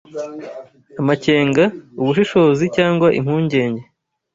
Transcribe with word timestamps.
Amakenga: 1.01 1.63
ubushishozi 2.01 2.65
cyangwa 2.75 3.07
impungenge 3.19 3.83